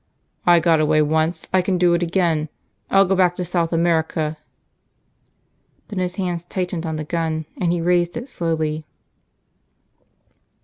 "I 0.47 0.59
got 0.59 0.79
away 0.79 1.03
once. 1.03 1.47
I 1.53 1.61
can 1.61 1.77
do 1.77 1.93
it 1.93 2.01
again. 2.01 2.49
I'll 2.89 3.05
go 3.05 3.15
back 3.15 3.35
to 3.35 3.45
South 3.45 3.71
America." 3.71 4.35
Then 5.89 5.99
his 5.99 6.15
hands 6.15 6.43
tightened 6.43 6.87
on 6.87 6.95
the 6.95 7.03
gun, 7.03 7.45
and 7.59 7.71
he 7.71 7.81
raised 7.81 8.17
it 8.17 8.27
slowly. 8.27 8.87